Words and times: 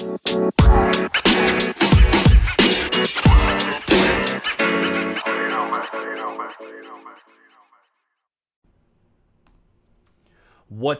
What's 0.00 0.32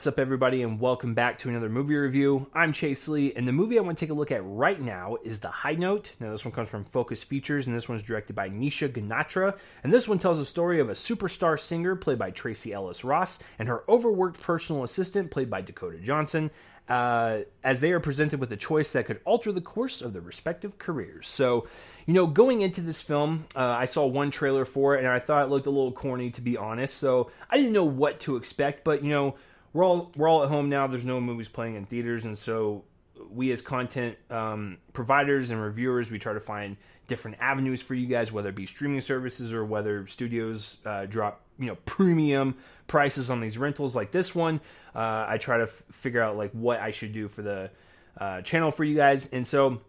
up, 0.07 0.19
everybody, 0.19 0.61
and 0.61 0.79
welcome 0.79 1.15
back 1.15 1.39
to 1.39 1.49
another 1.49 1.71
movie 1.71 1.95
review. 1.95 2.47
I'm 2.53 2.75
Chase 2.75 3.09
Lee, 3.09 3.33
and 3.33 3.49
the 3.49 3.53
movie 3.53 3.79
I 3.79 3.83
want 3.83 3.97
to 3.97 4.05
take 4.05 4.11
a 4.11 4.15
look 4.15 4.31
at 4.31 4.45
right 4.45 4.79
now 4.79 5.17
is 5.25 5.41
The 5.41 5.49
High 5.49 5.77
Note. 5.77 6.15
Now, 6.21 6.31
this 6.31 6.45
one 6.45 6.53
comes 6.53 6.69
from 6.69 6.85
Focus 6.85 7.23
Features, 7.23 7.69
and 7.69 7.75
this 7.75 7.89
one's 7.89 8.03
directed 8.03 8.37
by 8.37 8.51
Nisha 8.51 8.91
Ganatra. 8.91 9.57
And 9.83 9.91
this 9.91 10.09
one 10.09 10.19
tells 10.19 10.39
the 10.39 10.45
story 10.45 10.79
of 10.79 10.91
a 10.91 10.95
superstar 10.95 11.59
singer 11.59 11.97
played 11.97 12.19
by 12.19 12.33
Tracee 12.33 12.75
Ellis 12.75 13.03
Ross 13.03 13.39
and 13.59 13.67
her 13.67 13.83
overworked 13.89 14.43
personal 14.43 14.83
assistant 14.83 15.31
played 15.31 15.49
by 15.49 15.63
Dakota 15.63 16.01
Johnson. 16.01 16.51
Uh, 16.91 17.45
as 17.63 17.81
they 17.81 17.93
are 17.93 18.01
presented 18.01 18.41
with 18.41 18.51
a 18.51 18.57
choice 18.57 18.93
that 18.93 19.07
could 19.07 19.21
alter 19.25 19.53
the 19.53 19.61
course 19.61 20.03
of 20.03 20.13
their 20.13 20.23
respective 20.23 20.77
careers. 20.77 21.29
So, 21.29 21.69
you 22.05 22.15
know, 22.15 22.27
going 22.27 22.63
into 22.63 22.81
this 22.81 23.01
film, 23.01 23.47
uh, 23.55 23.61
I 23.61 23.85
saw 23.85 24.07
one 24.07 24.33
trailer 24.33 24.65
for 24.65 24.97
it 24.97 24.99
and 24.99 25.07
I 25.07 25.21
thought 25.21 25.45
it 25.45 25.51
looked 25.51 25.67
a 25.67 25.71
little 25.71 25.93
corny, 25.93 26.33
to 26.33 26.41
be 26.41 26.57
honest. 26.57 26.97
So 26.97 27.31
I 27.49 27.59
didn't 27.59 27.75
know 27.75 27.85
what 27.85 28.19
to 28.21 28.35
expect, 28.35 28.83
but, 28.83 29.05
you 29.05 29.11
know, 29.11 29.37
we're 29.73 29.85
all 29.85 30.11
we're 30.17 30.29
all 30.29 30.43
at 30.43 30.49
home 30.49 30.69
now. 30.69 30.87
There's 30.87 31.05
no 31.05 31.21
movies 31.21 31.49
playing 31.49 31.77
in 31.77 31.87
theaters, 31.87 32.25
and 32.25 32.37
so 32.37 32.85
we 33.31 33.53
as 33.53 33.63
content 33.63 34.17
um, 34.31 34.79
providers 34.93 35.51
and 35.51 35.63
reviewers, 35.63 36.11
we 36.11 36.19
try 36.19 36.33
to 36.33 36.41
find 36.41 36.77
different 37.07 37.37
avenues 37.41 37.83
for 37.83 37.95
you 37.95 38.07
guys, 38.07 38.33
whether 38.33 38.49
it 38.49 38.55
be 38.55 38.67
streaming 38.67 39.01
services 39.01 39.53
or 39.53 39.65
whether 39.65 40.07
studios 40.07 40.79
uh, 40.87 41.07
drop 41.07 41.43
you 41.61 41.67
know 41.67 41.77
premium 41.85 42.57
prices 42.87 43.31
on 43.31 43.41
these 43.41 43.57
rentals 43.57 43.95
like 43.95 44.11
this 44.11 44.35
one. 44.35 44.61
Uh, 44.95 45.27
I 45.29 45.39
try 45.39 45.59
to 45.59 45.65
f- 45.65 45.83
figure 45.93 46.23
out 46.23 46.37
like 46.37 46.51
what 46.53 46.81
I 46.81 46.91
should 46.91 47.13
do 47.13 47.29
for 47.29 47.43
the 47.43 47.71
uh, 48.19 48.43
channel 48.43 48.73
for 48.73 48.83
you 48.83 48.97
guys, 48.97 49.29
and 49.29 49.47
so 49.47 49.81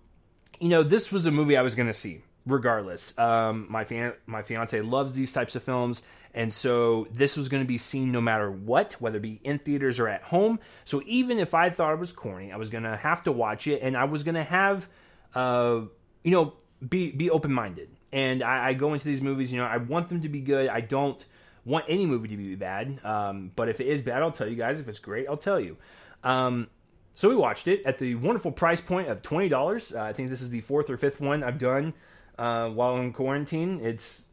you 0.59 0.69
know 0.69 0.83
this 0.83 1.11
was 1.11 1.25
a 1.25 1.31
movie 1.31 1.57
I 1.57 1.63
was 1.63 1.73
going 1.73 1.87
to 1.87 1.93
see 1.93 2.21
regardless. 2.45 3.17
Um, 3.17 3.67
my 3.69 3.85
fan, 3.85 4.13
my 4.25 4.41
fiance 4.43 4.79
loves 4.81 5.13
these 5.13 5.33
types 5.33 5.55
of 5.55 5.63
films, 5.63 6.03
and 6.33 6.51
so 6.51 7.07
this 7.11 7.37
was 7.37 7.49
going 7.49 7.63
to 7.63 7.67
be 7.67 7.77
seen 7.77 8.11
no 8.11 8.21
matter 8.21 8.49
what, 8.49 8.93
whether 8.93 9.17
it 9.17 9.21
be 9.21 9.39
in 9.43 9.59
theaters 9.59 9.99
or 9.99 10.07
at 10.07 10.23
home. 10.23 10.59
So 10.85 11.01
even 11.05 11.39
if 11.39 11.53
I 11.53 11.69
thought 11.69 11.93
it 11.93 11.99
was 11.99 12.11
corny, 12.11 12.51
I 12.51 12.57
was 12.57 12.69
going 12.69 12.83
to 12.83 12.95
have 12.95 13.23
to 13.25 13.31
watch 13.31 13.67
it, 13.67 13.81
and 13.81 13.95
I 13.95 14.05
was 14.05 14.23
going 14.23 14.35
to 14.35 14.43
have, 14.43 14.87
uh, 15.35 15.81
you 16.23 16.31
know, 16.31 16.53
be 16.87 17.11
be 17.11 17.29
open 17.29 17.53
minded. 17.53 17.89
And 18.13 18.43
I, 18.43 18.69
I, 18.69 18.73
go 18.73 18.91
into 18.91 19.05
these 19.05 19.21
movies, 19.21 19.53
you 19.53 19.59
know, 19.59 19.65
I 19.65 19.77
want 19.77 20.09
them 20.09 20.23
to 20.23 20.29
be 20.29 20.41
good. 20.41 20.67
I 20.67 20.81
don't 20.81 21.23
want 21.65 21.85
any 21.87 22.05
movie 22.05 22.29
to 22.29 22.37
be 22.37 22.55
bad. 22.55 22.99
Um, 23.03 23.51
but 23.55 23.69
if 23.69 23.79
it 23.79 23.87
is 23.87 24.01
bad, 24.01 24.21
I'll 24.21 24.31
tell 24.31 24.47
you 24.47 24.55
guys. 24.55 24.79
If 24.79 24.87
it's 24.87 24.99
great, 24.99 25.27
I'll 25.27 25.37
tell 25.37 25.59
you. 25.59 25.77
Um, 26.23 26.67
so 27.13 27.29
we 27.29 27.35
watched 27.35 27.67
it 27.67 27.83
at 27.85 27.97
the 27.97 28.15
wonderful 28.15 28.51
price 28.51 28.81
point 28.81 29.09
of 29.09 29.21
twenty 29.21 29.49
dollars. 29.49 29.93
Uh, 29.93 30.03
I 30.03 30.13
think 30.13 30.29
this 30.29 30.41
is 30.41 30.49
the 30.49 30.61
fourth 30.61 30.89
or 30.89 30.97
fifth 30.97 31.19
one 31.19 31.43
I've 31.43 31.59
done 31.59 31.93
uh, 32.37 32.69
while 32.69 32.97
in 32.97 33.13
quarantine. 33.13 33.79
It's 33.81 34.23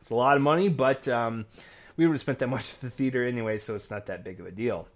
it's 0.00 0.10
a 0.10 0.14
lot 0.14 0.36
of 0.36 0.42
money, 0.42 0.68
but 0.68 1.06
um, 1.08 1.46
we 1.96 2.06
would 2.06 2.14
have 2.14 2.20
spent 2.20 2.38
that 2.38 2.46
much 2.48 2.74
at 2.74 2.80
the 2.80 2.90
theater 2.90 3.26
anyway, 3.26 3.58
so 3.58 3.74
it's 3.74 3.90
not 3.90 4.06
that 4.06 4.24
big 4.24 4.40
of 4.40 4.46
a 4.46 4.50
deal. 4.50 4.88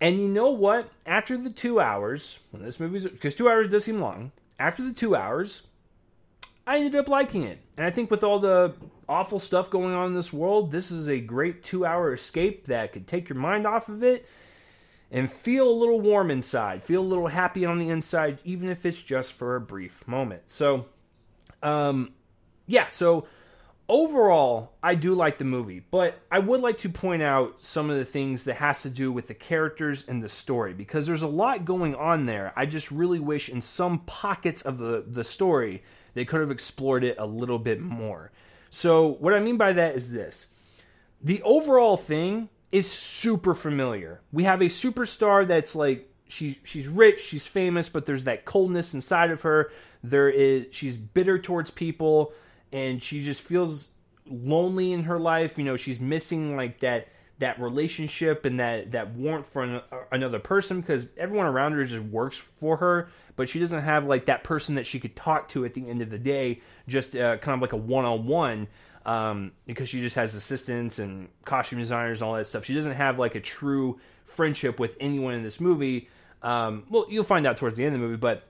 And 0.00 0.20
you 0.20 0.28
know 0.28 0.50
what? 0.50 0.90
After 1.06 1.36
the 1.36 1.50
two 1.50 1.80
hours, 1.80 2.40
when 2.50 2.62
this 2.62 2.80
movie's 2.80 3.04
because 3.06 3.34
two 3.34 3.48
hours 3.48 3.68
does 3.68 3.84
seem 3.84 4.00
long. 4.00 4.32
After 4.58 4.82
the 4.82 4.92
two 4.92 5.14
hours, 5.14 5.62
I 6.66 6.76
ended 6.76 6.96
up 6.96 7.08
liking 7.08 7.42
it, 7.42 7.58
and 7.76 7.86
I 7.86 7.90
think 7.90 8.10
with 8.10 8.24
all 8.24 8.38
the 8.38 8.74
awful 9.08 9.38
stuff 9.38 9.68
going 9.68 9.94
on 9.94 10.08
in 10.08 10.14
this 10.14 10.32
world, 10.32 10.70
this 10.70 10.90
is 10.90 11.08
a 11.08 11.20
great 11.20 11.62
two-hour 11.62 12.12
escape 12.12 12.66
that 12.66 12.92
could 12.92 13.06
take 13.06 13.28
your 13.28 13.38
mind 13.38 13.66
off 13.66 13.88
of 13.88 14.02
it 14.02 14.26
and 15.10 15.30
feel 15.30 15.68
a 15.68 15.72
little 15.72 16.00
warm 16.00 16.30
inside, 16.30 16.82
feel 16.82 17.02
a 17.02 17.04
little 17.04 17.26
happy 17.28 17.64
on 17.64 17.78
the 17.78 17.90
inside, 17.90 18.38
even 18.44 18.68
if 18.68 18.86
it's 18.86 19.02
just 19.02 19.34
for 19.34 19.56
a 19.56 19.60
brief 19.60 20.06
moment. 20.08 20.42
So 20.46 20.86
um, 21.62 22.12
yeah, 22.66 22.86
so 22.86 23.26
overall, 23.88 24.72
I 24.82 24.94
do 24.94 25.14
like 25.14 25.38
the 25.38 25.44
movie, 25.44 25.82
but 25.90 26.18
I 26.30 26.38
would 26.38 26.60
like 26.60 26.78
to 26.78 26.88
point 26.88 27.22
out 27.22 27.60
some 27.60 27.90
of 27.90 27.96
the 27.96 28.04
things 28.04 28.44
that 28.44 28.56
has 28.56 28.82
to 28.82 28.90
do 28.90 29.10
with 29.10 29.28
the 29.28 29.34
characters 29.34 30.06
and 30.06 30.22
the 30.22 30.28
story 30.28 30.74
because 30.74 31.06
there's 31.06 31.22
a 31.22 31.28
lot 31.28 31.64
going 31.64 31.94
on 31.94 32.26
there. 32.26 32.52
I 32.54 32.66
just 32.66 32.90
really 32.90 33.20
wish 33.20 33.48
in 33.48 33.60
some 33.60 34.00
pockets 34.00 34.62
of 34.62 34.78
the 34.78 35.04
the 35.06 35.24
story 35.24 35.82
they 36.14 36.24
could 36.24 36.40
have 36.40 36.50
explored 36.50 37.04
it 37.04 37.16
a 37.18 37.26
little 37.26 37.58
bit 37.58 37.80
more. 37.80 38.30
So, 38.70 39.08
what 39.20 39.34
I 39.34 39.40
mean 39.40 39.56
by 39.56 39.72
that 39.72 39.94
is 39.94 40.10
this. 40.10 40.46
The 41.22 41.42
overall 41.42 41.96
thing 41.96 42.48
is 42.72 42.90
super 42.90 43.54
familiar. 43.54 44.20
We 44.32 44.44
have 44.44 44.60
a 44.60 44.64
superstar 44.64 45.46
that's 45.46 45.76
like 45.76 46.10
she 46.28 46.58
she's 46.64 46.88
rich, 46.88 47.20
she's 47.20 47.46
famous, 47.46 47.88
but 47.88 48.06
there's 48.06 48.24
that 48.24 48.44
coldness 48.44 48.94
inside 48.94 49.30
of 49.30 49.42
her. 49.42 49.70
There 50.02 50.28
is 50.28 50.66
she's 50.70 50.96
bitter 50.96 51.38
towards 51.38 51.70
people, 51.70 52.32
and 52.72 53.02
she 53.02 53.22
just 53.22 53.42
feels 53.42 53.88
lonely 54.26 54.92
in 54.92 55.04
her 55.04 55.18
life. 55.18 55.56
You 55.56 55.64
know, 55.64 55.76
she's 55.76 56.00
missing 56.00 56.56
like 56.56 56.80
that 56.80 57.08
that 57.38 57.60
relationship 57.60 58.44
and 58.44 58.60
that 58.60 58.92
that 58.92 59.14
warmth 59.14 59.46
for 59.52 59.62
an, 59.62 59.80
another 60.12 60.38
person 60.38 60.80
because 60.80 61.06
everyone 61.16 61.46
around 61.46 61.72
her 61.72 61.84
just 61.84 62.02
works 62.02 62.36
for 62.36 62.76
her, 62.76 63.08
but 63.36 63.48
she 63.48 63.58
doesn't 63.58 63.82
have 63.82 64.06
like 64.06 64.26
that 64.26 64.44
person 64.44 64.76
that 64.76 64.86
she 64.86 65.00
could 65.00 65.16
talk 65.16 65.48
to 65.48 65.64
at 65.64 65.74
the 65.74 65.88
end 65.88 66.02
of 66.02 66.10
the 66.10 66.18
day, 66.18 66.60
just 66.86 67.16
uh, 67.16 67.36
kind 67.38 67.54
of 67.56 67.60
like 67.62 67.72
a 67.72 67.76
one 67.76 68.04
on 68.04 68.26
one. 68.26 68.68
because 69.66 69.88
she 69.88 70.00
just 70.00 70.16
has 70.16 70.34
assistants 70.34 70.98
and 70.98 71.28
costume 71.44 71.78
designers 71.80 72.22
and 72.22 72.28
all 72.28 72.34
that 72.36 72.46
stuff. 72.46 72.64
She 72.64 72.74
doesn't 72.74 72.94
have 72.94 73.18
like 73.18 73.34
a 73.34 73.40
true 73.40 73.98
friendship 74.26 74.78
with 74.78 74.96
anyone 75.00 75.34
in 75.34 75.42
this 75.42 75.60
movie. 75.60 76.08
Um, 76.42 76.84
well, 76.90 77.06
you'll 77.08 77.24
find 77.24 77.46
out 77.46 77.56
towards 77.56 77.76
the 77.76 77.84
end 77.84 77.94
of 77.94 78.00
the 78.00 78.06
movie, 78.06 78.18
but 78.18 78.46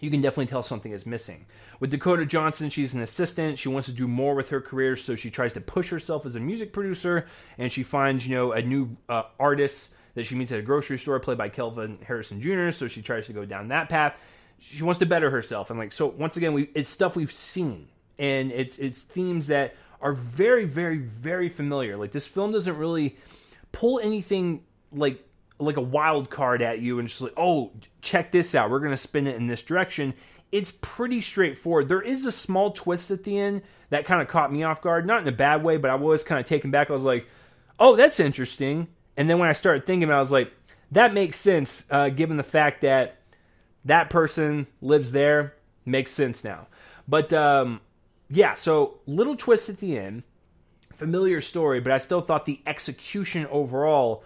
you 0.00 0.10
can 0.10 0.20
definitely 0.20 0.46
tell 0.46 0.62
something 0.62 0.92
is 0.92 1.06
missing. 1.06 1.46
With 1.78 1.90
Dakota 1.90 2.26
Johnson, 2.26 2.70
she's 2.70 2.94
an 2.94 3.02
assistant. 3.02 3.58
She 3.58 3.68
wants 3.68 3.86
to 3.86 3.94
do 3.94 4.08
more 4.08 4.34
with 4.34 4.48
her 4.48 4.60
career, 4.60 4.96
so 4.96 5.14
she 5.14 5.30
tries 5.30 5.52
to 5.52 5.60
push 5.60 5.90
herself 5.90 6.26
as 6.26 6.36
a 6.36 6.40
music 6.40 6.72
producer, 6.72 7.26
and 7.58 7.70
she 7.70 7.82
finds, 7.82 8.26
you 8.26 8.34
know, 8.34 8.52
a 8.52 8.62
new 8.62 8.96
uh, 9.08 9.24
artist 9.38 9.94
that 10.14 10.24
she 10.24 10.34
meets 10.34 10.50
at 10.52 10.58
a 10.58 10.62
grocery 10.62 10.98
store, 10.98 11.20
played 11.20 11.38
by 11.38 11.48
Kelvin 11.48 11.98
Harrison 12.04 12.40
Jr. 12.40 12.70
So 12.70 12.88
she 12.88 13.02
tries 13.02 13.26
to 13.26 13.32
go 13.32 13.44
down 13.44 13.68
that 13.68 13.88
path. 13.88 14.18
She 14.58 14.82
wants 14.82 14.98
to 14.98 15.06
better 15.06 15.30
herself, 15.30 15.70
and 15.70 15.78
like 15.78 15.92
so. 15.92 16.06
Once 16.06 16.36
again, 16.36 16.52
we 16.52 16.70
it's 16.74 16.88
stuff 16.88 17.16
we've 17.16 17.32
seen, 17.32 17.88
and 18.18 18.52
it's 18.52 18.78
it's 18.78 19.02
themes 19.02 19.46
that 19.46 19.74
are 20.02 20.12
very, 20.12 20.64
very, 20.64 20.98
very 20.98 21.48
familiar. 21.48 21.96
Like 21.96 22.12
this 22.12 22.26
film 22.26 22.52
doesn't 22.52 22.76
really 22.76 23.16
pull 23.72 24.00
anything 24.00 24.64
like 24.92 25.24
like 25.60 25.76
a 25.76 25.82
wild 25.82 26.30
card 26.30 26.62
at 26.62 26.80
you 26.80 26.98
and 26.98 27.08
just 27.08 27.20
like, 27.20 27.34
oh, 27.36 27.72
check 28.02 28.32
this 28.32 28.54
out. 28.54 28.70
We're 28.70 28.80
going 28.80 28.90
to 28.92 28.96
spin 28.96 29.26
it 29.26 29.36
in 29.36 29.46
this 29.46 29.62
direction. 29.62 30.14
It's 30.52 30.72
pretty 30.80 31.20
straightforward. 31.20 31.88
There 31.88 32.02
is 32.02 32.26
a 32.26 32.32
small 32.32 32.72
twist 32.72 33.10
at 33.10 33.24
the 33.24 33.38
end 33.38 33.62
that 33.90 34.04
kind 34.04 34.20
of 34.20 34.28
caught 34.28 34.52
me 34.52 34.62
off 34.62 34.82
guard. 34.82 35.06
Not 35.06 35.22
in 35.22 35.28
a 35.28 35.32
bad 35.32 35.62
way, 35.62 35.76
but 35.76 35.90
I 35.90 35.94
was 35.94 36.24
kind 36.24 36.40
of 36.40 36.46
taken 36.46 36.70
back. 36.70 36.90
I 36.90 36.92
was 36.92 37.04
like, 37.04 37.26
oh, 37.78 37.96
that's 37.96 38.20
interesting. 38.20 38.88
And 39.16 39.28
then 39.28 39.38
when 39.38 39.48
I 39.48 39.52
started 39.52 39.86
thinking 39.86 40.04
about 40.04 40.14
it, 40.14 40.18
I 40.18 40.22
was 40.22 40.32
like, 40.32 40.52
that 40.92 41.14
makes 41.14 41.36
sense 41.36 41.84
uh, 41.90 42.08
given 42.08 42.36
the 42.36 42.42
fact 42.42 42.80
that 42.82 43.18
that 43.84 44.10
person 44.10 44.66
lives 44.80 45.12
there. 45.12 45.54
Makes 45.84 46.10
sense 46.10 46.42
now. 46.42 46.66
But 47.06 47.32
um, 47.32 47.80
yeah, 48.28 48.54
so 48.54 48.98
little 49.06 49.36
twist 49.36 49.68
at 49.68 49.78
the 49.78 49.98
end. 49.98 50.22
Familiar 50.92 51.40
story, 51.40 51.80
but 51.80 51.92
I 51.92 51.98
still 51.98 52.20
thought 52.20 52.44
the 52.44 52.60
execution 52.66 53.46
overall 53.46 54.22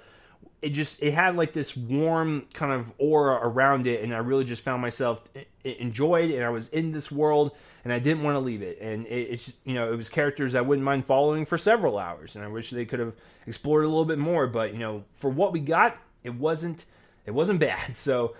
it 0.62 0.70
just 0.70 1.02
it 1.02 1.12
had 1.12 1.36
like 1.36 1.52
this 1.52 1.76
warm 1.76 2.46
kind 2.54 2.72
of 2.72 2.90
aura 2.98 3.38
around 3.42 3.86
it 3.86 4.02
and 4.02 4.14
i 4.14 4.18
really 4.18 4.44
just 4.44 4.62
found 4.62 4.80
myself 4.80 5.22
enjoyed 5.64 6.30
and 6.30 6.44
i 6.44 6.48
was 6.48 6.68
in 6.70 6.92
this 6.92 7.12
world 7.12 7.52
and 7.84 7.92
i 7.92 7.98
didn't 7.98 8.22
want 8.22 8.34
to 8.34 8.40
leave 8.40 8.62
it. 8.62 8.78
And 8.80 9.06
it, 9.06 9.30
it's 9.30 9.52
you 9.64 9.74
know 9.74 9.92
it 9.92 9.96
was 9.96 10.08
characters 10.08 10.54
i 10.54 10.60
wouldn't 10.60 10.84
mind 10.84 11.06
following 11.06 11.44
for 11.46 11.58
several 11.58 11.98
hours 11.98 12.34
and 12.34 12.44
i 12.44 12.48
wish 12.48 12.70
they 12.70 12.84
could 12.84 12.98
have 12.98 13.14
explored 13.46 13.84
a 13.84 13.88
little 13.88 14.04
bit 14.04 14.18
more 14.18 14.46
but 14.46 14.72
you 14.72 14.78
know 14.78 15.04
for 15.14 15.30
what 15.30 15.52
we 15.52 15.60
got 15.60 15.98
it 16.22 16.34
wasn't 16.34 16.86
it 17.26 17.30
wasn't 17.32 17.60
bad. 17.60 17.96
So 17.96 18.34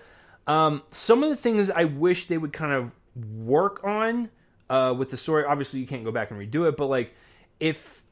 um, 0.47 0.83
some 0.89 1.23
of 1.23 1.29
the 1.29 1.35
things 1.35 1.69
i 1.69 1.85
wish 1.85 2.25
they 2.27 2.37
would 2.37 2.53
kind 2.53 2.73
of 2.73 2.91
work 3.37 3.83
on 3.83 4.29
uh, 4.69 4.93
with 4.97 5.11
the 5.11 5.17
story 5.17 5.45
obviously 5.45 5.79
you 5.79 5.87
can't 5.87 6.03
go 6.03 6.11
back 6.11 6.31
and 6.31 6.39
redo 6.39 6.67
it 6.67 6.75
but 6.75 6.87
like 6.87 7.15
if 7.59 8.03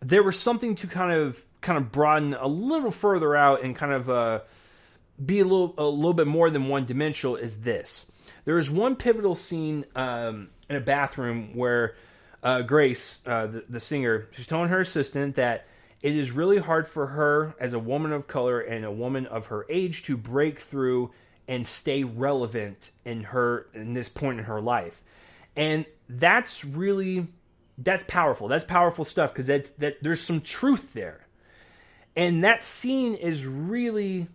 there 0.00 0.22
was 0.22 0.38
something 0.38 0.74
to 0.76 0.86
kind 0.86 1.12
of 1.12 1.42
kind 1.60 1.78
of 1.78 1.92
broaden 1.92 2.34
a 2.34 2.46
little 2.46 2.90
further 2.90 3.36
out 3.36 3.62
and 3.62 3.76
kind 3.76 3.92
of 3.92 4.10
uh, 4.10 4.40
be 5.24 5.40
a 5.40 5.44
little 5.44 5.74
a 5.78 5.84
little 5.84 6.14
bit 6.14 6.26
more 6.26 6.50
than 6.50 6.68
one 6.68 6.86
dimensional 6.86 7.36
is 7.36 7.62
this. 7.62 8.10
There 8.44 8.58
is 8.58 8.70
one 8.70 8.96
pivotal 8.96 9.34
scene 9.34 9.84
um, 9.94 10.48
in 10.68 10.76
a 10.76 10.80
bathroom 10.80 11.54
where 11.54 11.94
uh, 12.42 12.62
Grace, 12.62 13.20
uh, 13.26 13.46
the, 13.46 13.64
the 13.68 13.80
singer, 13.80 14.28
she's 14.30 14.46
telling 14.46 14.70
her 14.70 14.80
assistant 14.80 15.36
that 15.36 15.66
it 16.00 16.16
is 16.16 16.32
really 16.32 16.58
hard 16.58 16.88
for 16.88 17.08
her 17.08 17.54
as 17.60 17.74
a 17.74 17.78
woman 17.78 18.12
of 18.12 18.26
color 18.26 18.60
and 18.60 18.84
a 18.84 18.90
woman 18.90 19.26
of 19.26 19.46
her 19.46 19.66
age 19.68 20.02
to 20.04 20.16
break 20.16 20.58
through 20.58 21.10
and 21.46 21.66
stay 21.66 22.04
relevant 22.04 22.92
in 23.04 23.24
her 23.24 23.66
in 23.74 23.92
this 23.92 24.08
point 24.08 24.38
in 24.38 24.44
her 24.46 24.60
life. 24.60 25.02
And 25.56 25.84
that's 26.08 26.64
really 26.64 27.26
that's 27.76 28.04
powerful. 28.04 28.48
That's 28.48 28.64
powerful 28.64 29.04
stuff 29.04 29.32
because 29.32 29.48
that's 29.48 29.70
that 29.70 30.02
there's 30.02 30.20
some 30.20 30.40
truth 30.40 30.94
there. 30.94 31.26
And 32.16 32.44
that 32.44 32.62
scene 32.62 33.14
is 33.14 33.46
really 33.46 34.28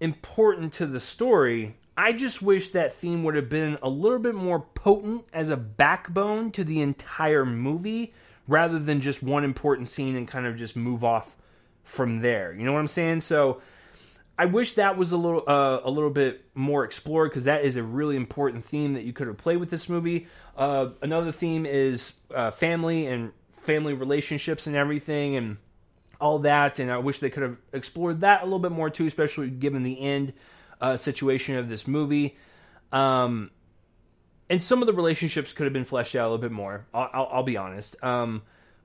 important 0.00 0.72
to 0.74 0.86
the 0.86 1.00
story 1.00 1.76
I 1.96 2.12
just 2.12 2.40
wish 2.40 2.70
that 2.70 2.92
theme 2.92 3.22
would 3.24 3.34
have 3.34 3.48
been 3.48 3.78
a 3.82 3.88
little 3.88 4.18
bit 4.18 4.34
more 4.34 4.60
potent 4.60 5.24
as 5.32 5.50
a 5.50 5.56
backbone 5.56 6.50
to 6.52 6.64
the 6.64 6.80
entire 6.80 7.44
movie 7.44 8.14
rather 8.48 8.78
than 8.78 9.00
just 9.00 9.22
one 9.22 9.44
important 9.44 9.88
scene 9.88 10.16
and 10.16 10.26
kind 10.26 10.46
of 10.46 10.56
just 10.56 10.74
move 10.74 11.04
off 11.04 11.36
from 11.84 12.20
there. 12.20 12.54
You 12.54 12.64
know 12.64 12.72
what 12.72 12.78
I'm 12.78 12.86
saying? 12.86 13.20
So 13.20 13.60
I 14.38 14.46
wish 14.46 14.74
that 14.74 14.96
was 14.96 15.12
a 15.12 15.18
little 15.18 15.44
uh, 15.46 15.80
a 15.84 15.90
little 15.90 16.10
bit 16.10 16.46
more 16.54 16.84
explored 16.84 17.30
because 17.30 17.44
that 17.44 17.64
is 17.64 17.76
a 17.76 17.82
really 17.82 18.16
important 18.16 18.64
theme 18.64 18.94
that 18.94 19.04
you 19.04 19.12
could 19.12 19.26
have 19.26 19.36
played 19.36 19.58
with 19.58 19.68
this 19.68 19.88
movie. 19.88 20.26
Uh, 20.56 20.90
another 21.02 21.30
theme 21.30 21.66
is 21.66 22.14
uh, 22.34 22.50
family 22.50 23.06
and 23.06 23.32
family 23.50 23.92
relationships 23.92 24.66
and 24.66 24.74
everything 24.74 25.36
and 25.36 25.58
all 26.22 26.38
that. 26.40 26.78
And 26.78 26.90
I 26.90 26.98
wish 26.98 27.18
they 27.18 27.28
could 27.28 27.42
have 27.42 27.56
explored 27.72 28.20
that 28.20 28.42
a 28.42 28.44
little 28.44 28.58
bit 28.58 28.72
more 28.72 28.88
too, 28.88 29.06
especially 29.06 29.50
given 29.50 29.82
the 29.82 30.00
end 30.00 30.32
uh, 30.80 30.96
situation 30.96 31.56
of 31.56 31.68
this 31.68 31.86
movie. 31.86 32.36
Um, 32.92 33.50
and 34.48 34.62
some 34.62 34.82
of 34.82 34.86
the 34.86 34.92
relationships 34.92 35.52
could 35.52 35.64
have 35.64 35.72
been 35.72 35.84
fleshed 35.84 36.14
out 36.14 36.22
a 36.22 36.30
little 36.30 36.38
bit 36.38 36.52
more. 36.52 36.86
I'll, 36.94 37.10
I'll, 37.12 37.28
I'll 37.32 37.42
be 37.42 37.56
honest. 37.56 38.02
Um, 38.04 38.42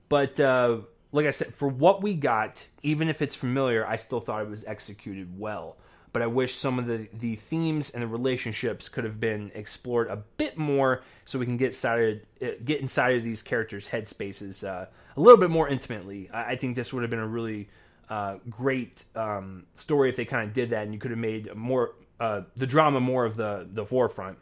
but 0.09 0.39
uh, 0.39 0.79
like 1.11 1.25
I 1.25 1.31
said, 1.31 1.53
for 1.53 1.67
what 1.67 2.01
we 2.01 2.15
got, 2.15 2.65
even 2.81 3.07
if 3.07 3.21
it's 3.21 3.35
familiar, 3.35 3.85
I 3.85 3.97
still 3.97 4.19
thought 4.19 4.41
it 4.41 4.49
was 4.49 4.65
executed 4.65 5.37
well. 5.37 5.77
But 6.17 6.23
I 6.23 6.27
wish 6.27 6.55
some 6.55 6.79
of 6.79 6.87
the, 6.87 7.07
the 7.13 7.35
themes 7.35 7.91
and 7.91 8.01
the 8.01 8.07
relationships 8.07 8.89
could 8.89 9.03
have 9.03 9.19
been 9.19 9.51
explored 9.53 10.07
a 10.07 10.15
bit 10.15 10.57
more, 10.57 11.03
so 11.25 11.37
we 11.37 11.45
can 11.45 11.57
get 11.57 11.67
inside 11.67 12.21
uh, 12.41 12.47
get 12.65 12.81
inside 12.81 13.17
of 13.17 13.23
these 13.23 13.43
characters' 13.43 13.87
headspaces 13.87 14.67
uh, 14.67 14.87
a 15.15 15.21
little 15.21 15.39
bit 15.39 15.51
more 15.51 15.69
intimately. 15.69 16.27
I, 16.33 16.53
I 16.53 16.55
think 16.55 16.75
this 16.75 16.91
would 16.91 17.03
have 17.03 17.11
been 17.11 17.19
a 17.19 17.27
really 17.27 17.69
uh, 18.09 18.37
great 18.49 19.05
um, 19.15 19.67
story 19.75 20.09
if 20.09 20.15
they 20.15 20.25
kind 20.25 20.47
of 20.47 20.55
did 20.55 20.71
that, 20.71 20.85
and 20.85 20.91
you 20.91 20.99
could 20.99 21.11
have 21.11 21.19
made 21.19 21.53
more 21.53 21.93
uh, 22.19 22.41
the 22.55 22.65
drama 22.65 22.99
more 22.99 23.23
of 23.23 23.37
the 23.37 23.67
the 23.71 23.85
forefront. 23.85 24.39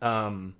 Um, 0.00 0.54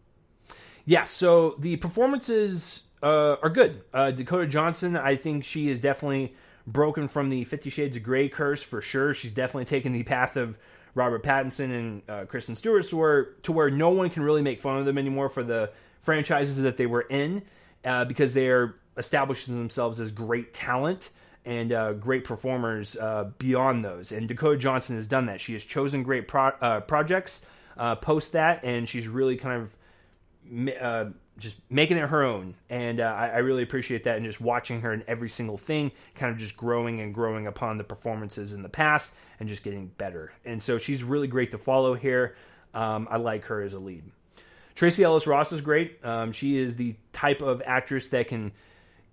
yeah, 0.85 1.05
so 1.05 1.55
the 1.59 1.77
performances 1.77 2.83
uh, 3.03 3.37
are 3.43 3.49
good. 3.49 3.81
Uh, 3.95 4.11
Dakota 4.11 4.47
Johnson, 4.47 4.99
I 4.99 5.17
think 5.17 5.45
she 5.45 5.71
is 5.71 5.81
definitely 5.81 6.35
broken 6.67 7.09
from 7.09 7.31
the 7.31 7.45
Fifty 7.45 7.71
Shades 7.71 7.97
of 7.97 8.03
Grey 8.03 8.29
curse 8.29 8.63
for 8.63 8.83
sure. 8.83 9.15
She's 9.15 9.31
definitely 9.31 9.67
taken 9.67 9.93
the 9.93 10.03
path 10.03 10.37
of 10.37 10.59
Robert 10.95 11.23
Pattinson 11.23 11.71
and 11.71 12.03
uh, 12.09 12.25
Kristen 12.25 12.57
Stewart 12.57 12.87
to 12.89 12.97
where, 12.97 13.25
to 13.43 13.53
where 13.53 13.71
no 13.71 13.91
one 13.91 14.09
can 14.11 14.23
really 14.23 14.43
make 14.43 14.61
fun 14.61 14.79
of 14.79 14.87
them 14.87 14.97
anymore 14.97 15.29
for 15.29 15.45
the 15.45 15.71
franchises 16.01 16.57
that 16.57 16.79
they 16.79 16.87
were 16.87 17.03
in 17.03 17.43
uh, 17.85 18.05
because 18.07 18.33
they 18.33 18.49
are 18.49 18.75
establishing 18.97 19.57
themselves 19.57 20.01
as 20.01 20.11
great 20.11 20.55
talent 20.55 21.11
and 21.45 21.71
uh, 21.73 21.93
great 21.93 22.25
performers 22.25 22.97
uh, 22.97 23.31
beyond 23.39 23.85
those. 23.85 24.11
And 24.11 24.27
Dakota 24.27 24.57
Johnson 24.57 24.97
has 24.97 25.07
done 25.07 25.27
that. 25.27 25.41
She 25.41 25.53
has 25.53 25.65
chosen 25.65 26.03
great 26.03 26.27
pro- 26.27 26.57
uh, 26.61 26.81
projects 26.81 27.43
uh, 27.77 27.97
post 27.97 28.33
that, 28.33 28.65
and 28.65 28.89
she's 28.89 29.07
really 29.07 29.37
kind 29.37 29.63
of 29.63 31.13
just 31.39 31.57
making 31.69 31.99
it 31.99 32.09
her 32.09 32.23
own. 32.23 32.55
And 32.71 33.01
uh, 33.01 33.05
I, 33.05 33.29
I, 33.29 33.39
really 33.39 33.63
appreciate 33.63 34.05
that. 34.05 34.17
And 34.17 34.25
just 34.25 34.41
watching 34.41 34.81
her 34.81 34.93
in 34.93 35.05
every 35.07 35.29
single 35.29 35.59
thing, 35.59 35.93
kind 36.15 36.33
of 36.33 36.39
just 36.39 36.57
growing 36.57 37.01
and 37.01 37.13
growing 37.13 37.47
upon 37.47 37.79
the 37.79 37.85
performances 37.85 38.53
in 38.53 38.63
the 38.63 38.69
past 38.69 39.13
and 39.39 39.49
just 39.49 39.63
getting 39.63 39.89
better. 39.99 40.33
And 40.45 40.63
so 40.63 40.79
she's 40.79 41.05
really 41.05 41.29
great 41.29 41.51
to 41.51 41.59
follow 41.59 41.95
here. 41.95 42.37
Um, 42.73 43.07
I 43.11 43.19
like 43.19 43.45
her 43.47 43.63
as 43.63 43.75
a 43.75 43.79
lead. 43.79 44.05
Tracee 44.75 45.03
Ellis 45.03 45.27
Ross 45.27 45.53
is 45.53 45.61
great. 45.61 46.05
Um, 46.05 46.33
she 46.33 46.57
is 46.57 46.77
the 46.77 46.95
type 47.13 47.41
of 47.41 47.63
actress 47.65 48.11
that 48.11 48.29
can 48.29 48.53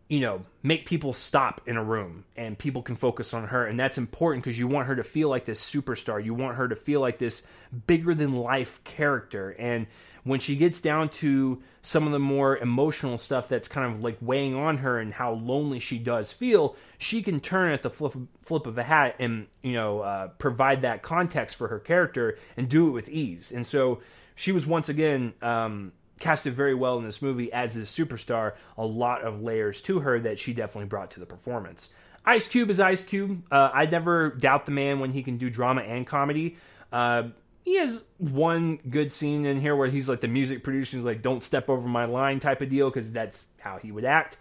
you 0.07 0.19
know, 0.19 0.41
make 0.61 0.85
people 0.85 1.13
stop 1.13 1.61
in 1.65 1.77
a 1.77 1.83
room 1.83 2.25
and 2.35 2.57
people 2.57 2.81
can 2.81 2.95
focus 2.95 3.33
on 3.33 3.47
her. 3.47 3.65
And 3.65 3.79
that's 3.79 3.97
important 3.97 4.43
because 4.43 4.59
you 4.59 4.67
want 4.67 4.87
her 4.87 4.95
to 4.95 5.03
feel 5.03 5.29
like 5.29 5.45
this 5.45 5.63
superstar. 5.63 6.23
You 6.23 6.33
want 6.33 6.57
her 6.57 6.67
to 6.67 6.75
feel 6.75 6.99
like 6.99 7.17
this 7.19 7.43
bigger 7.87 8.13
than 8.13 8.33
life 8.33 8.83
character. 8.83 9.55
And 9.57 9.87
when 10.23 10.39
she 10.39 10.55
gets 10.55 10.81
down 10.81 11.09
to 11.09 11.61
some 11.81 12.05
of 12.05 12.11
the 12.11 12.19
more 12.19 12.57
emotional 12.57 13.17
stuff 13.17 13.49
that's 13.49 13.67
kind 13.67 13.93
of 13.93 14.01
like 14.01 14.17
weighing 14.21 14.55
on 14.55 14.77
her 14.77 14.99
and 14.99 15.13
how 15.13 15.33
lonely 15.33 15.79
she 15.79 15.97
does 15.97 16.31
feel, 16.31 16.75
she 16.97 17.21
can 17.21 17.39
turn 17.39 17.71
at 17.71 17.81
the 17.81 17.89
flip, 17.89 18.13
flip 18.43 18.67
of 18.67 18.77
a 18.77 18.83
hat 18.83 19.15
and, 19.19 19.47
you 19.61 19.73
know, 19.73 19.99
uh, 19.99 20.27
provide 20.37 20.81
that 20.81 21.01
context 21.01 21.55
for 21.55 21.69
her 21.69 21.79
character 21.79 22.37
and 22.55 22.69
do 22.69 22.87
it 22.87 22.91
with 22.91 23.09
ease. 23.09 23.51
And 23.51 23.65
so 23.65 24.01
she 24.35 24.51
was 24.51 24.65
once 24.65 24.89
again, 24.89 25.33
um, 25.41 25.91
casted 26.23 26.53
very 26.53 26.73
well 26.73 26.97
in 26.97 27.03
this 27.03 27.21
movie 27.21 27.51
as 27.51 27.75
this 27.75 27.95
superstar. 27.95 28.53
A 28.77 28.85
lot 28.85 29.23
of 29.23 29.41
layers 29.41 29.81
to 29.81 29.99
her 29.99 30.19
that 30.21 30.39
she 30.39 30.53
definitely 30.53 30.87
brought 30.87 31.11
to 31.11 31.19
the 31.19 31.25
performance. 31.25 31.89
Ice 32.25 32.47
Cube 32.47 32.69
is 32.69 32.79
Ice 32.79 33.03
Cube. 33.03 33.43
Uh, 33.51 33.69
I 33.73 33.85
never 33.85 34.29
doubt 34.29 34.65
the 34.65 34.71
man 34.71 34.99
when 35.01 35.11
he 35.11 35.21
can 35.21 35.37
do 35.37 35.49
drama 35.49 35.81
and 35.81 36.07
comedy. 36.07 36.55
Uh, 36.91 37.23
he 37.65 37.77
has 37.77 38.03
one 38.17 38.77
good 38.89 39.11
scene 39.11 39.45
in 39.45 39.59
here 39.59 39.75
where 39.75 39.89
he's 39.89 40.07
like 40.07 40.21
the 40.21 40.27
music 40.29 40.63
producer, 40.63 40.97
he's 40.97 41.05
like, 41.05 41.21
"Don't 41.21 41.43
step 41.43 41.69
over 41.69 41.87
my 41.87 42.05
line" 42.05 42.39
type 42.39 42.61
of 42.61 42.69
deal 42.69 42.89
because 42.89 43.11
that's 43.11 43.47
how 43.59 43.77
he 43.77 43.91
would 43.91 44.05
act. 44.05 44.37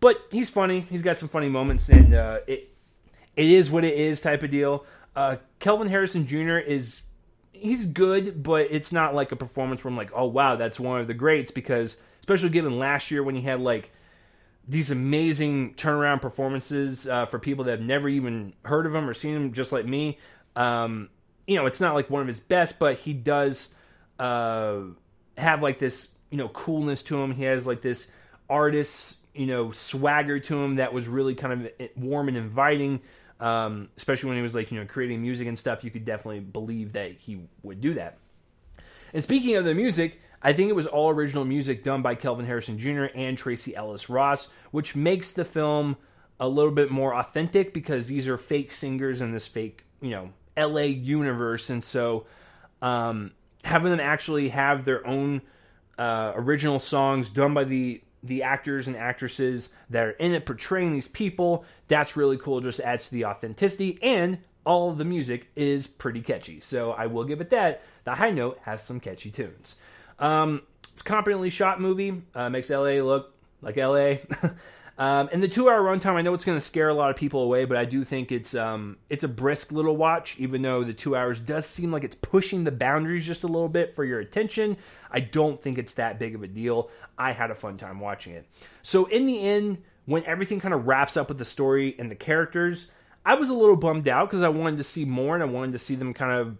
But 0.00 0.18
he's 0.30 0.48
funny. 0.48 0.80
He's 0.80 1.02
got 1.02 1.16
some 1.16 1.28
funny 1.28 1.48
moments, 1.48 1.88
and 1.88 2.14
uh, 2.14 2.38
it 2.46 2.72
it 3.36 3.46
is 3.46 3.70
what 3.70 3.84
it 3.84 3.94
is 3.94 4.20
type 4.20 4.42
of 4.42 4.50
deal. 4.50 4.84
Uh, 5.14 5.36
Kelvin 5.58 5.88
Harrison 5.88 6.26
Jr. 6.26 6.58
is 6.58 7.02
he's 7.62 7.86
good, 7.86 8.42
but 8.42 8.68
it's 8.70 8.92
not 8.92 9.14
like 9.14 9.32
a 9.32 9.36
performance 9.36 9.84
where 9.84 9.90
I'm 9.90 9.96
like, 9.96 10.10
oh 10.14 10.26
wow, 10.26 10.56
that's 10.56 10.80
one 10.80 11.00
of 11.00 11.06
the 11.06 11.14
greats. 11.14 11.50
Because 11.50 11.96
especially 12.20 12.50
given 12.50 12.78
last 12.78 13.10
year 13.10 13.22
when 13.22 13.34
he 13.34 13.42
had 13.42 13.60
like 13.60 13.90
these 14.66 14.90
amazing 14.90 15.74
turnaround 15.74 16.20
performances 16.20 17.08
uh, 17.08 17.26
for 17.26 17.38
people 17.38 17.64
that 17.64 17.72
have 17.72 17.80
never 17.80 18.08
even 18.08 18.52
heard 18.64 18.86
of 18.86 18.94
him 18.94 19.08
or 19.08 19.14
seen 19.14 19.34
him, 19.34 19.52
just 19.52 19.72
like 19.72 19.86
me. 19.86 20.18
Um, 20.54 21.08
you 21.46 21.56
know, 21.56 21.66
it's 21.66 21.80
not 21.80 21.94
like 21.94 22.10
one 22.10 22.22
of 22.22 22.28
his 22.28 22.40
best, 22.40 22.78
but 22.78 22.98
he 22.98 23.12
does 23.12 23.70
uh, 24.18 24.80
have 25.36 25.62
like 25.62 25.78
this, 25.78 26.10
you 26.30 26.38
know, 26.38 26.48
coolness 26.48 27.02
to 27.04 27.20
him. 27.20 27.32
He 27.32 27.44
has 27.44 27.66
like 27.66 27.82
this 27.82 28.08
artist, 28.48 29.18
you 29.34 29.46
know, 29.46 29.72
swagger 29.72 30.38
to 30.38 30.62
him 30.62 30.76
that 30.76 30.92
was 30.92 31.08
really 31.08 31.34
kind 31.34 31.66
of 31.66 31.88
warm 31.96 32.28
and 32.28 32.36
inviting. 32.36 33.00
Um, 33.42 33.88
especially 33.96 34.28
when 34.28 34.36
he 34.36 34.42
was 34.42 34.54
like 34.54 34.70
you 34.70 34.78
know 34.78 34.86
creating 34.86 35.20
music 35.20 35.48
and 35.48 35.58
stuff, 35.58 35.82
you 35.82 35.90
could 35.90 36.04
definitely 36.04 36.40
believe 36.40 36.92
that 36.92 37.12
he 37.12 37.40
would 37.62 37.80
do 37.80 37.94
that. 37.94 38.18
And 39.12 39.22
speaking 39.22 39.56
of 39.56 39.64
the 39.64 39.74
music, 39.74 40.20
I 40.42 40.52
think 40.52 40.70
it 40.70 40.76
was 40.76 40.86
all 40.86 41.10
original 41.10 41.44
music 41.44 41.84
done 41.84 42.02
by 42.02 42.14
Kelvin 42.14 42.46
Harrison 42.46 42.78
Jr. 42.78 43.06
and 43.14 43.36
Tracee 43.36 43.74
Ellis 43.74 44.08
Ross, 44.08 44.50
which 44.70 44.96
makes 44.96 45.32
the 45.32 45.44
film 45.44 45.96
a 46.40 46.48
little 46.48 46.72
bit 46.72 46.90
more 46.90 47.14
authentic 47.14 47.72
because 47.72 48.06
these 48.06 48.26
are 48.26 48.38
fake 48.38 48.72
singers 48.72 49.20
in 49.20 49.32
this 49.32 49.46
fake, 49.46 49.84
you 50.00 50.10
know, 50.10 50.30
LA 50.56 50.82
universe. 50.82 51.70
And 51.70 51.82
so 51.82 52.26
um, 52.80 53.32
having 53.64 53.90
them 53.90 54.00
actually 54.00 54.48
have 54.48 54.84
their 54.84 55.06
own 55.06 55.42
uh, 55.98 56.32
original 56.34 56.80
songs 56.80 57.30
done 57.30 57.54
by 57.54 57.64
the 57.64 58.02
the 58.22 58.42
actors 58.42 58.86
and 58.86 58.96
actresses 58.96 59.70
that 59.90 60.04
are 60.04 60.10
in 60.12 60.32
it 60.32 60.46
portraying 60.46 60.92
these 60.92 61.08
people. 61.08 61.64
That's 61.88 62.16
really 62.16 62.38
cool. 62.38 62.60
Just 62.60 62.80
adds 62.80 63.06
to 63.06 63.12
the 63.12 63.24
authenticity, 63.26 63.98
and 64.02 64.38
all 64.64 64.92
the 64.92 65.04
music 65.04 65.48
is 65.56 65.86
pretty 65.86 66.20
catchy. 66.20 66.60
So 66.60 66.92
I 66.92 67.06
will 67.06 67.24
give 67.24 67.40
it 67.40 67.50
that. 67.50 67.82
The 68.04 68.14
High 68.14 68.30
Note 68.30 68.58
has 68.62 68.82
some 68.82 69.00
catchy 69.00 69.30
tunes. 69.30 69.76
Um, 70.18 70.62
it's 70.92 71.02
competently 71.02 71.50
shot 71.50 71.80
movie. 71.80 72.22
Uh, 72.34 72.48
makes 72.50 72.70
LA 72.70 73.00
look 73.00 73.34
like 73.60 73.76
LA. 73.76 74.16
Um, 74.98 75.30
and 75.32 75.42
the 75.42 75.48
two-hour 75.48 75.80
runtime, 75.80 76.14
I 76.14 76.22
know 76.22 76.34
it's 76.34 76.44
going 76.44 76.58
to 76.58 76.64
scare 76.64 76.88
a 76.88 76.94
lot 76.94 77.10
of 77.10 77.16
people 77.16 77.42
away, 77.42 77.64
but 77.64 77.76
I 77.76 77.86
do 77.86 78.04
think 78.04 78.30
it's 78.30 78.54
um, 78.54 78.98
it's 79.08 79.24
a 79.24 79.28
brisk 79.28 79.72
little 79.72 79.96
watch. 79.96 80.38
Even 80.38 80.62
though 80.62 80.84
the 80.84 80.92
two 80.92 81.16
hours 81.16 81.40
does 81.40 81.66
seem 81.66 81.90
like 81.90 82.04
it's 82.04 82.16
pushing 82.16 82.64
the 82.64 82.72
boundaries 82.72 83.26
just 83.26 83.42
a 83.42 83.46
little 83.46 83.70
bit 83.70 83.94
for 83.94 84.04
your 84.04 84.20
attention, 84.20 84.76
I 85.10 85.20
don't 85.20 85.60
think 85.60 85.78
it's 85.78 85.94
that 85.94 86.18
big 86.18 86.34
of 86.34 86.42
a 86.42 86.46
deal. 86.46 86.90
I 87.16 87.32
had 87.32 87.50
a 87.50 87.54
fun 87.54 87.78
time 87.78 88.00
watching 88.00 88.34
it. 88.34 88.46
So 88.82 89.06
in 89.06 89.26
the 89.26 89.40
end, 89.40 89.78
when 90.04 90.24
everything 90.24 90.60
kind 90.60 90.74
of 90.74 90.86
wraps 90.86 91.16
up 91.16 91.28
with 91.28 91.38
the 91.38 91.44
story 91.44 91.94
and 91.98 92.10
the 92.10 92.14
characters, 92.14 92.90
I 93.24 93.34
was 93.34 93.48
a 93.48 93.54
little 93.54 93.76
bummed 93.76 94.08
out 94.08 94.28
because 94.28 94.42
I 94.42 94.48
wanted 94.48 94.78
to 94.78 94.84
see 94.84 95.04
more 95.04 95.34
and 95.34 95.42
I 95.42 95.46
wanted 95.46 95.72
to 95.72 95.78
see 95.78 95.94
them 95.94 96.12
kind 96.12 96.32
of, 96.32 96.56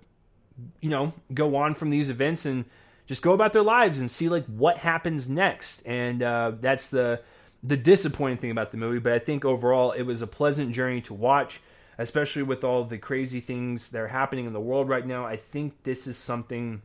you 0.80 0.90
know, 0.90 1.12
go 1.34 1.56
on 1.56 1.74
from 1.74 1.90
these 1.90 2.08
events 2.08 2.46
and 2.46 2.64
just 3.06 3.22
go 3.22 3.32
about 3.32 3.52
their 3.52 3.62
lives 3.62 3.98
and 3.98 4.10
see 4.10 4.28
like 4.28 4.46
what 4.46 4.78
happens 4.78 5.28
next. 5.28 5.82
And 5.84 6.22
uh, 6.22 6.52
that's 6.60 6.86
the 6.86 7.20
the 7.62 7.76
disappointing 7.76 8.38
thing 8.38 8.50
about 8.50 8.72
the 8.72 8.76
movie, 8.76 8.98
but 8.98 9.12
I 9.12 9.18
think 9.18 9.44
overall 9.44 9.92
it 9.92 10.02
was 10.02 10.20
a 10.20 10.26
pleasant 10.26 10.72
journey 10.72 11.00
to 11.02 11.14
watch, 11.14 11.60
especially 11.96 12.42
with 12.42 12.64
all 12.64 12.84
the 12.84 12.98
crazy 12.98 13.40
things 13.40 13.90
that 13.90 14.00
are 14.00 14.08
happening 14.08 14.46
in 14.46 14.52
the 14.52 14.60
world 14.60 14.88
right 14.88 15.06
now. 15.06 15.24
I 15.24 15.36
think 15.36 15.84
this 15.84 16.06
is 16.06 16.16
something 16.16 16.82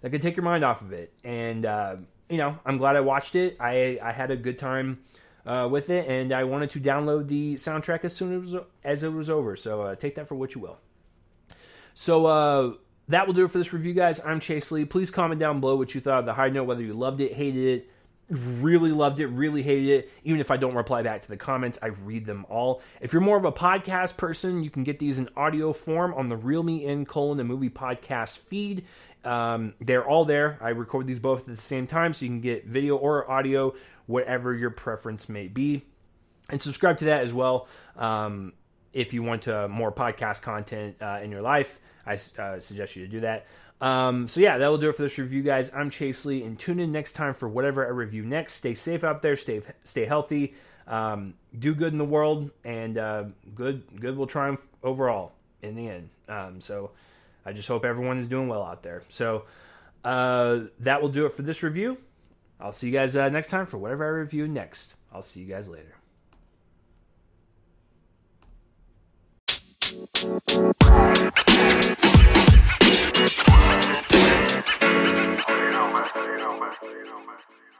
that 0.00 0.10
could 0.10 0.22
take 0.22 0.36
your 0.36 0.44
mind 0.44 0.64
off 0.64 0.80
of 0.80 0.92
it, 0.92 1.12
and 1.22 1.64
uh, 1.64 1.96
you 2.28 2.38
know 2.38 2.58
I'm 2.66 2.76
glad 2.76 2.96
I 2.96 3.00
watched 3.00 3.36
it. 3.36 3.56
I 3.60 4.00
I 4.02 4.10
had 4.10 4.32
a 4.32 4.36
good 4.36 4.58
time 4.58 4.98
uh, 5.46 5.68
with 5.70 5.90
it, 5.90 6.08
and 6.08 6.32
I 6.32 6.42
wanted 6.42 6.70
to 6.70 6.80
download 6.80 7.28
the 7.28 7.54
soundtrack 7.54 8.04
as 8.04 8.14
soon 8.16 8.42
as 8.42 8.56
as 8.82 9.04
it 9.04 9.12
was 9.12 9.30
over. 9.30 9.54
So 9.54 9.82
uh, 9.82 9.94
take 9.94 10.16
that 10.16 10.26
for 10.26 10.34
what 10.34 10.56
you 10.56 10.60
will. 10.60 10.78
So 11.94 12.26
uh, 12.26 12.72
that 13.08 13.28
will 13.28 13.34
do 13.34 13.44
it 13.44 13.52
for 13.52 13.58
this 13.58 13.72
review, 13.72 13.94
guys. 13.94 14.20
I'm 14.24 14.40
Chase 14.40 14.72
Lee. 14.72 14.86
Please 14.86 15.12
comment 15.12 15.38
down 15.38 15.60
below 15.60 15.76
what 15.76 15.94
you 15.94 16.00
thought 16.00 16.20
of 16.20 16.26
the 16.26 16.34
high 16.34 16.48
note, 16.48 16.64
whether 16.64 16.82
you 16.82 16.94
loved 16.94 17.20
it, 17.20 17.34
hated 17.34 17.64
it 17.64 17.90
really 18.32 18.92
loved 18.92 19.20
it, 19.20 19.26
really 19.26 19.62
hated 19.62 19.88
it. 19.88 20.10
Even 20.24 20.40
if 20.40 20.50
I 20.50 20.56
don't 20.56 20.74
reply 20.74 21.02
back 21.02 21.22
to 21.22 21.28
the 21.28 21.36
comments, 21.36 21.78
I 21.82 21.88
read 21.88 22.24
them 22.24 22.46
all. 22.48 22.82
If 23.00 23.12
you're 23.12 23.22
more 23.22 23.36
of 23.36 23.44
a 23.44 23.52
podcast 23.52 24.16
person, 24.16 24.62
you 24.62 24.70
can 24.70 24.84
get 24.84 24.98
these 24.98 25.18
in 25.18 25.28
audio 25.36 25.72
form 25.72 26.14
on 26.14 26.28
the 26.28 26.36
Real 26.36 26.62
Me 26.62 26.84
In 26.84 27.04
colon 27.04 27.36
the 27.36 27.44
movie 27.44 27.70
podcast 27.70 28.38
feed. 28.38 28.84
Um, 29.24 29.74
they're 29.80 30.04
all 30.04 30.24
there. 30.24 30.58
I 30.60 30.70
record 30.70 31.06
these 31.06 31.20
both 31.20 31.48
at 31.48 31.56
the 31.56 31.62
same 31.62 31.86
time, 31.86 32.12
so 32.12 32.24
you 32.24 32.30
can 32.30 32.40
get 32.40 32.66
video 32.66 32.96
or 32.96 33.30
audio, 33.30 33.74
whatever 34.06 34.54
your 34.54 34.70
preference 34.70 35.28
may 35.28 35.46
be. 35.46 35.82
And 36.50 36.60
subscribe 36.60 36.98
to 36.98 37.04
that 37.06 37.22
as 37.22 37.32
well 37.32 37.68
um, 37.96 38.52
if 38.92 39.14
you 39.14 39.22
want 39.22 39.46
uh, 39.46 39.68
more 39.68 39.92
podcast 39.92 40.42
content 40.42 40.96
uh, 41.00 41.20
in 41.22 41.30
your 41.30 41.40
life. 41.40 41.78
I 42.04 42.14
uh, 42.38 42.58
suggest 42.58 42.96
you 42.96 43.04
to 43.04 43.10
do 43.10 43.20
that. 43.20 43.46
Um, 43.82 44.28
so 44.28 44.40
yeah, 44.40 44.58
that 44.58 44.68
will 44.68 44.78
do 44.78 44.88
it 44.90 44.96
for 44.96 45.02
this 45.02 45.18
review, 45.18 45.42
guys. 45.42 45.72
I'm 45.74 45.90
Chase 45.90 46.24
Lee, 46.24 46.44
and 46.44 46.56
tune 46.56 46.78
in 46.78 46.92
next 46.92 47.12
time 47.12 47.34
for 47.34 47.48
whatever 47.48 47.84
I 47.84 47.90
review 47.90 48.24
next. 48.24 48.54
Stay 48.54 48.74
safe 48.74 49.02
out 49.02 49.22
there. 49.22 49.34
Stay 49.34 49.60
stay 49.82 50.04
healthy. 50.04 50.54
Um, 50.86 51.34
do 51.58 51.74
good 51.74 51.92
in 51.92 51.98
the 51.98 52.04
world, 52.04 52.52
and 52.64 52.96
uh, 52.96 53.24
good 53.56 53.82
good 54.00 54.16
will 54.16 54.28
triumph 54.28 54.64
overall 54.84 55.32
in 55.62 55.74
the 55.74 55.88
end. 55.88 56.10
Um, 56.28 56.60
so 56.60 56.92
I 57.44 57.52
just 57.52 57.66
hope 57.66 57.84
everyone 57.84 58.18
is 58.18 58.28
doing 58.28 58.46
well 58.46 58.62
out 58.62 58.84
there. 58.84 59.02
So 59.08 59.46
uh, 60.04 60.60
that 60.78 61.02
will 61.02 61.08
do 61.08 61.26
it 61.26 61.34
for 61.34 61.42
this 61.42 61.64
review. 61.64 61.98
I'll 62.60 62.70
see 62.70 62.86
you 62.86 62.92
guys 62.92 63.16
uh, 63.16 63.28
next 63.30 63.48
time 63.48 63.66
for 63.66 63.78
whatever 63.78 64.04
I 64.04 64.10
review 64.10 64.46
next. 64.46 64.94
I'll 65.12 65.22
see 65.22 65.40
you 65.40 65.46
guys 65.46 65.68
later 65.68 65.96
you 73.92 73.98
know, 77.04 77.20
man. 77.20 77.71